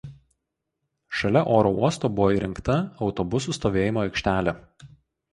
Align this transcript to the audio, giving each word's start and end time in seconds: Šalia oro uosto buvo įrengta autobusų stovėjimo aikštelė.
Šalia 1.17 1.43
oro 1.57 1.71
uosto 1.83 2.09
buvo 2.19 2.29
įrengta 2.37 2.77
autobusų 3.09 3.53
stovėjimo 3.59 4.03
aikštelė. 4.05 4.55